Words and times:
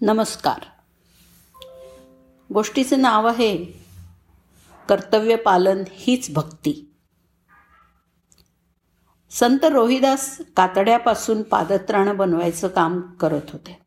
नमस्कार. 0.00 0.66
गोष्टीचं 2.54 3.00
नाव 3.00 3.26
आहे 3.26 3.64
कर्तव्य 4.88 5.36
पालन 5.36 5.84
हीच 5.90 6.34
भक्ती. 6.34 6.94
संत 9.30 9.64
रोहिदास 9.64 10.40
कातड्यापासून 10.56 11.42
पादत्राणं 11.42 12.16
बनवायचं 12.16 12.68
काम 12.68 13.00
करत 13.00 13.40
होते. 13.52 13.78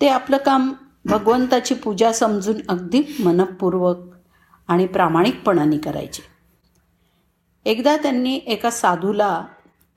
ते 0.00 0.08
आपलं 0.08 0.36
काम 0.36 0.72
भगवंताची 1.04 1.74
पूजा 1.74 2.12
समजून 2.12 2.56
अगदी 2.68 3.16
मनपूर्वक 3.24 3.96
आणि 4.68 4.86
प्रामाणिकपणाने 4.86 5.78
करायचे. 5.78 6.22
एकदा 7.64 7.96
त्यांनी 7.96 8.40
एका 8.46 8.70
साधूला 8.70 9.44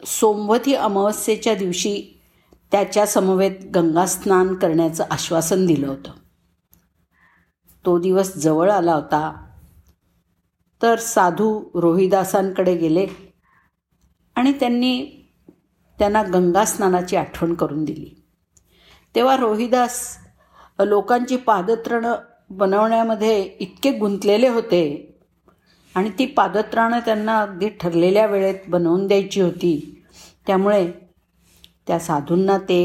सोमवती 0.05 0.73
अमावस्येच्या 0.73 1.55
दिवशी 1.55 2.20
त्याच्या 2.74 3.05
समवेत 3.05 3.52
गंगास्नान 3.76 4.56
करण्याचं 4.56 5.04
आश्वासन 5.12 5.66
दिलं 5.66 5.88
होतं. 5.88 6.11
तो 7.86 8.00
दिवस 8.00 8.36
जवळ 8.36 8.71
आला 8.71 8.93
होता. 8.93 9.50
तर 10.82 10.96
साधू 10.96 11.64
रोहिदासांकडे 11.74 12.75
गेले 12.75 13.07
आणि 14.36 14.52
त्यांनी 14.52 15.06
त्यांना 16.00 16.24
गंगास्नानाची 16.24 17.16
आठवण 17.16 17.54
करून 17.54 17.83
दिली. 17.83 18.24
तेव्हा 19.16 19.38
रोहिदास 19.38 20.18
लोकांची 20.80 21.38
पादत्राणं 21.38 22.16
बनवण्यामध्ये 22.50 23.42
इतके 23.44 23.92
गुंतलेले 23.92 24.47
होते 24.47 25.16
आणि 25.96 26.11
ती 26.19 26.25
पादत्राणं 26.25 27.00
त्यांना 27.00 27.39
अगदी 27.42 27.69
ठरलेल्या 27.69 28.25
वेळेत 28.25 28.60
बनवून 28.68 29.08
द्यायची 29.08 29.42
होती. 29.42 30.04
त्यामुळे 30.47 31.03
त्या 31.87 32.00
साधूंना 32.00 32.58
ते 32.58 32.81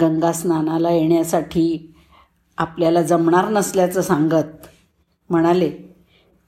गंगा 0.00 0.32
स्नानाला 0.32 0.90
येण्यासाठी 0.90 1.94
आपल्याला 2.58 3.02
जमणार 3.02 3.48
नसल्याचं 3.48 4.02
सांगत 4.02 4.66
म्हणाले 5.30 5.70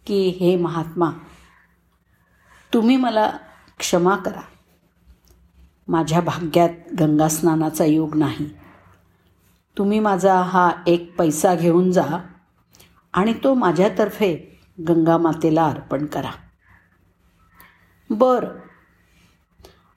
की 0.06 0.28
हे 0.28 0.56
महात्मा 0.56 1.10
तुम्ही 2.74 2.96
मला 2.96 3.30
क्षमा 3.78 4.16
करा. 4.16 4.40
माझ्या 5.88 6.20
भाग्यात 6.20 6.68
गंगास्नानाचा 7.00 7.84
योग 7.84 8.14
नाही. 8.16 8.48
तुम्ही 9.78 10.00
माझा 10.00 10.40
हा 10.42 10.70
एक 10.86 11.16
पैसा 11.16 11.54
घेऊन 11.54 11.90
जा 11.90 12.04
आणि 13.12 13.34
तो 13.44 13.54
माझ्यातर्फे 13.54 14.60
गंगामातेला 14.88 15.66
अर्पण 15.66 16.06
करा. 16.06 16.30
बर 18.10 18.46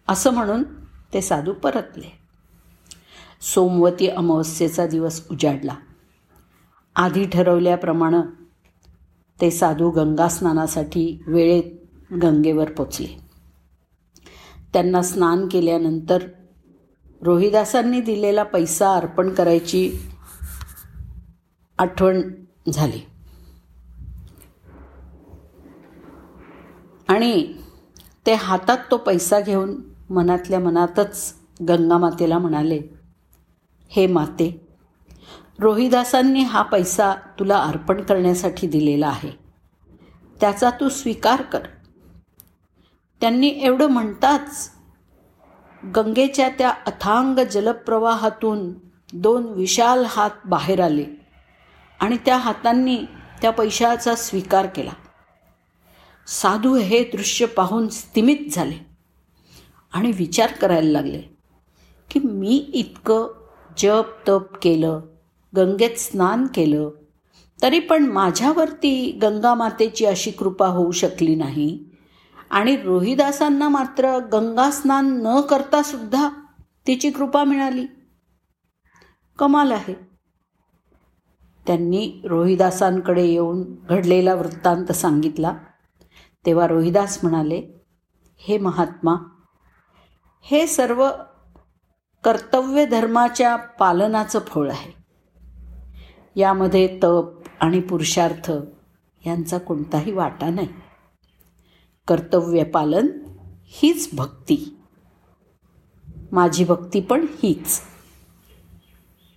असं 0.08 0.34
म्हणून 0.34 0.64
ते 1.16 1.22
साधू 1.22 1.54
परतले. 1.54 2.20
सोमवती 3.42 4.08
अमावस्येचा 4.08 4.88
दिवस 4.88 5.28
उजाडला. 5.32 5.76
आधी 6.96 7.26
ठरवल्याप्रमाणे 7.26 8.46
ते 9.42 9.52
साधू 9.52 9.90
गंगास्नानासाठी 9.90 11.24
वेळेत 11.28 11.64
गंगेवर 12.14 12.72
पोचले. 12.72 13.08
त्यांना 14.74 15.02
स्नान 15.02 15.48
केल्यानंतर 15.48 16.28
रोहिदासांनी 17.22 18.02
दिलेला 18.02 18.44
पैसा 18.44 18.96
अर्पण 18.96 19.34
करायची 19.34 20.00
आठवण 21.78 22.32
झाली. 22.74 23.00
आणि 27.08 27.54
ते 28.26 28.34
हातात 28.34 28.78
तो 28.92 28.98
पैसा 28.98 29.40
घेऊन 29.40 29.95
मनातल्या 30.10 30.60
मनातच 30.60 31.34
गंगामातेला 31.70 32.38
म्हणाले 32.38 32.82
हे 33.90 34.08
माते 34.08 34.68
रोहिदासांनी 35.60 36.44
हा 36.44 36.62
पैसा 36.62 37.14
तुला 37.40 37.58
अर्पण 37.58 38.02
करण्यासाठी 38.02 38.68
दिलेला 38.68 39.08
आहे. 39.08 39.32
त्याचा 40.40 40.70
तू 40.70 40.90
स्वीकार 40.90 41.42
कर. 41.42 41.60
त्यांनी 43.22 43.48
एवढं 43.48 43.88
म्हणताच 43.88 44.72
गंगेच्या 45.96 46.50
त्या 46.50 46.70
अथांग 46.70 47.40
जलप्रवाहातून 47.52 48.74
दोन 49.14 49.46
विशाल 49.46 50.06
हात 50.08 50.30
बाहेर 50.46 50.80
आले 50.80 51.06
आणि 52.00 52.18
त्या 52.26 52.38
हातांनी 52.38 53.06
त्या 53.42 53.52
पैशाचा 53.52 54.16
स्वीकार 54.16 54.66
केला. 54.66 54.92
साधू 56.28 56.76
हे 56.76 57.04
दृश्य 57.04 57.46
पाहून 57.46 57.88
स्तिमित 57.88 58.38
झाले. 58.52 58.95
आणि 59.96 60.12
विचार 60.12 60.52
करायला 60.52 60.92
लागले 60.92 61.22
की 62.12 62.20
मी 62.20 62.70
इतकं 62.74 63.28
जप 63.78 64.06
तप 64.28 64.58
केलं 64.62 65.02
गंगेत 65.56 65.98
स्नान 65.98 66.48
केलं 66.48 66.90
तरी 67.62 67.80
पण 67.80 68.06
माझ्यावरती 68.06 69.12
गंगामातेची 69.22 70.06
अशी 70.06 70.32
कृपा 70.32 70.68
होऊ 70.68 70.92
शकली 70.92 71.36
नाही. 71.36 71.84
आणि 72.50 72.76
रोहिदासांना 72.76 73.70
मात्र 73.70 74.18
गंगा 74.18 74.72
स्नान 74.72 75.22
न 75.26 75.42
करता 75.42 75.82
सुद्धा 75.82 76.30
तिची 76.88 77.10
कृपा 77.10 77.44
मिळाली. 77.44 77.86
कमाल 79.40 79.72
आहे. 79.72 79.94
त्यांनी 81.68 82.22
रोहिदासांकडे 82.24 83.26
येऊन 83.26 83.64
घडलेला 83.90 84.34
वृत्तांत 84.34 84.92
सांगितला. 84.92 85.58
तेव्हा 86.46 86.68
रोहिदास 86.68 87.20
म्हणाले 87.24 87.62
हे 88.38 88.58
महात्मा 88.58 89.16
हे 90.48 90.68
सर्व 90.68 91.12
कर्तव्य 92.24 92.86
धर्माच्या 92.86 93.56
पालनाचं 93.56 94.40
फळ 94.40 94.72
आहे. 94.72 94.92
यामध्ये 96.36 97.00
तप 97.04 97.32
आणि 97.60 97.80
पुरुषार्थ 97.80 98.52
यांचा 99.28 99.58
कोणताही 99.58 100.12
वाटा 100.12 100.50
नाही. 100.50 100.68
कर्तव्य 102.08 102.64
पालन 102.64 103.08
हीच 103.64 104.10
भक्ती. 104.14 104.78
माझी 106.32 106.64
भक्ती 106.64 107.02
पण 107.02 107.26
हीच. 107.30 107.82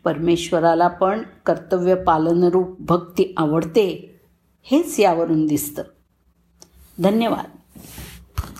परमेश्वराला 0.05 0.89
पण 0.89 1.23
कर्तव्य 1.47 1.95
पालनरूप 1.95 2.77
भक्ती 2.81 3.35
आवडते 3.37 4.21
हेच 4.63 5.01
यावरून 5.01 5.47
दिसतं. 5.47 5.83
धन्यवाद. 7.03 7.58